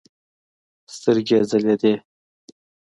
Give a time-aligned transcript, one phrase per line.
[0.95, 1.93] سترګې يې ځلېدې.